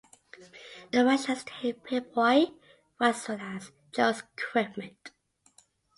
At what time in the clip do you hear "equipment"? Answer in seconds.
4.35-5.11